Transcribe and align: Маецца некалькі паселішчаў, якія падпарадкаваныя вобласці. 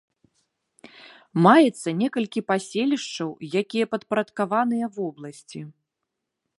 Маецца 1.47 1.89
некалькі 2.01 2.43
паселішчаў, 2.49 3.29
якія 3.63 3.85
падпарадкаваныя 3.93 4.85
вобласці. 4.99 5.61